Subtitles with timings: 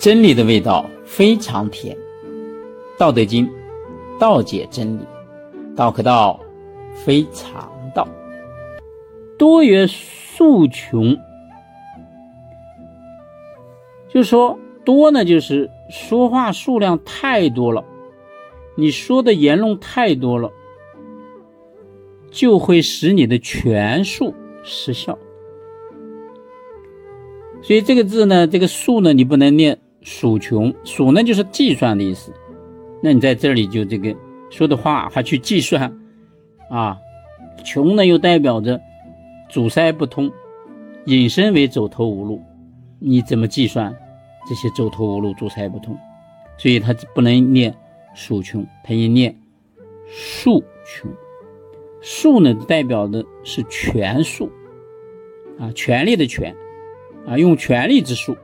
[0.00, 1.94] 真理的味道非常甜。
[2.96, 3.46] 道德经，
[4.18, 5.02] 道解真理，
[5.76, 6.40] 道可道，
[6.94, 8.08] 非常道。
[9.38, 11.14] 多曰数穷，
[14.08, 17.84] 就说多呢，就是说话数量太多了，
[18.76, 20.50] 你说的言论太多了，
[22.30, 25.18] 就会使你的权术失效。
[27.62, 32.32] 所以这个字呢，这个数呢，你不能念数穷，数呢就是计算的意思。
[33.02, 34.14] 那你在这里就这个
[34.50, 35.92] 说的话还去计算
[36.70, 36.96] 啊？
[37.64, 38.80] 穷呢又代表着
[39.48, 40.30] 阻塞不通，
[41.06, 42.42] 引申为走投无路。
[42.98, 43.94] 你怎么计算
[44.48, 45.96] 这些走投无路、阻塞不通？
[46.58, 47.74] 所以它不能念
[48.14, 49.34] 数穷，它应念
[50.06, 51.10] 数穷。
[52.02, 54.50] 数呢代表的是权术
[55.58, 56.54] 啊，权力的权
[57.26, 58.36] 啊，用权力之术。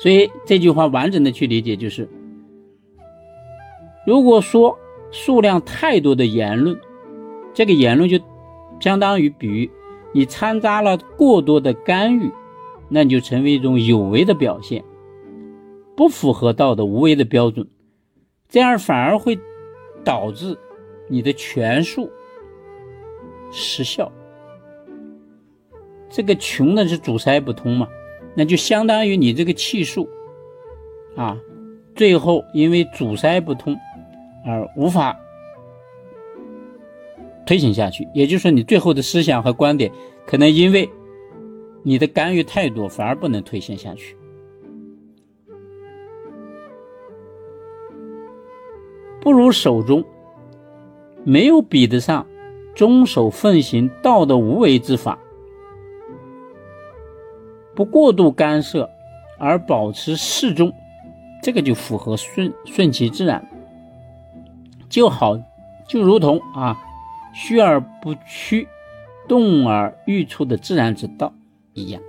[0.00, 2.08] 所以这句话完整的去理解就是。
[4.06, 4.78] 如果说
[5.10, 6.80] 数量太多的言论，
[7.52, 8.18] 这个言论就
[8.80, 9.70] 相当于比喻
[10.14, 12.32] 你掺杂了过多的干预，
[12.88, 14.82] 那你就成为一种有为的表现，
[15.94, 17.68] 不符合道德无为的标准，
[18.48, 19.38] 这样反而会
[20.02, 20.56] 导致
[21.08, 22.10] 你的权术
[23.52, 24.10] 失效。
[26.08, 27.86] 这个穷呢是阻塞不通嘛，
[28.34, 30.08] 那就相当于你这个气数
[31.16, 31.38] 啊，
[31.94, 33.76] 最后因为阻塞不通。
[34.42, 35.20] 而无法
[37.44, 39.92] 推行下去，也就是说，你最后的思想和观点
[40.26, 40.88] 可能因为
[41.82, 44.16] 你的干预太多，反而不能推行下去。
[49.20, 50.02] 不如手中
[51.22, 52.26] 没有比得上
[52.74, 55.18] 中守奉行道的无为之法，
[57.74, 58.88] 不过度干涉
[59.38, 60.72] 而保持适中，
[61.42, 63.46] 这个就符合顺顺其自然。
[64.88, 65.38] 就好，
[65.88, 66.76] 就如同啊，
[67.32, 68.66] 虚而不屈，
[69.28, 71.32] 动而欲出的自然之道
[71.74, 72.02] 一样。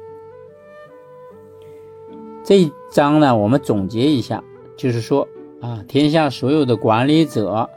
[2.43, 4.43] 这一章呢，我们总结一下，
[4.75, 5.27] 就是说
[5.61, 7.69] 啊，天下所有的管理者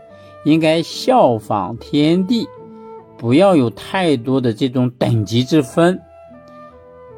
[0.47, 2.49] 应该效仿天地，
[3.19, 6.01] 不要有太多的这种等级之分，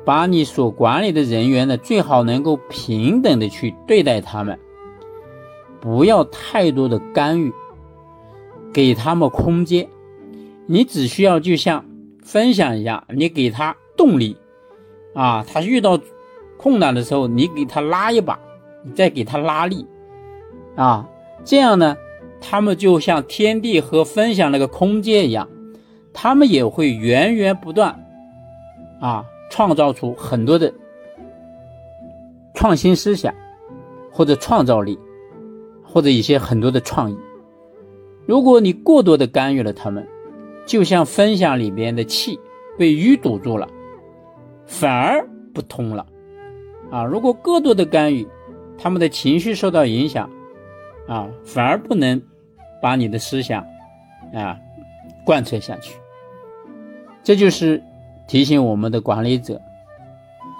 [0.07, 4.59] 把你所管理的人员呢，最好能够平等的去对待他们，
[5.81, 7.53] 不要太多的干预。
[8.73, 9.89] 给他们空间，
[10.67, 11.85] 你只需要就像
[12.23, 14.37] 分享一样，你给他动力，
[15.15, 15.99] 啊，他遇到
[16.59, 18.39] 困难的时候，你给他拉一把，
[18.85, 19.87] 你再给他拉力，
[20.75, 21.09] 啊，
[21.43, 21.97] 这样呢，
[22.39, 25.49] 他们就像天地和分享那个空间一样，
[26.13, 28.05] 他们也会源源不断，
[29.01, 30.73] 啊，创造出很多的
[32.55, 33.35] 创新思想，
[34.11, 34.99] 或者创造力，
[35.83, 37.17] 或者一些很多的创意。
[38.27, 40.07] 如果你过多的干预了他们，
[40.67, 42.39] 就像分享里边的气
[42.77, 43.69] 被淤堵住了，
[44.67, 45.25] 反而
[45.55, 46.05] 不通了。
[46.91, 48.27] 啊，如果过多的干预，
[48.79, 50.29] 他们的情绪受到影响，
[51.07, 52.21] 啊，反而不能
[52.83, 53.65] 把你的思想
[54.35, 54.59] 啊
[55.25, 55.97] 贯彻下去。
[57.23, 57.83] 这就是
[58.27, 59.61] 提醒我们的管理者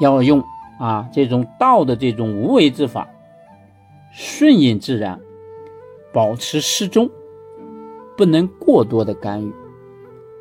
[0.01, 0.43] 要用
[0.79, 3.09] 啊这种道的这种无为之法，
[4.13, 5.21] 顺应自然，
[6.13, 7.11] 保持适中。
[8.17, 9.53] 不能过多的干预，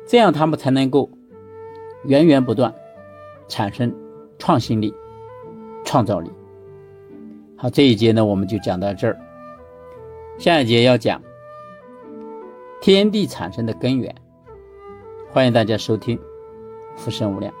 [0.08, 1.10] 这样他们才能够
[2.04, 2.74] 源源不断
[3.48, 3.94] 产生
[4.38, 4.94] 创新力、
[5.84, 6.30] 创造力。
[7.54, 9.20] 好，这一节呢我们就讲到这儿，
[10.38, 11.20] 下一节要讲
[12.80, 14.14] 天地产生的根源，
[15.30, 16.18] 欢迎大家收听，
[16.96, 17.52] 福生无量。